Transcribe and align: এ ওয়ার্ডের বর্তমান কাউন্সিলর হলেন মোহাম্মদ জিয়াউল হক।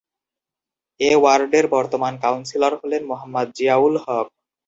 এ 0.99 1.11
ওয়ার্ডের 1.17 1.65
বর্তমান 1.75 2.13
কাউন্সিলর 2.23 2.73
হলেন 2.81 3.01
মোহাম্মদ 3.11 3.47
জিয়াউল 3.57 3.93
হক। 4.05 4.27